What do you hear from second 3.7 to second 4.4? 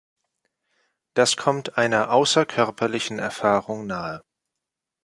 nahe.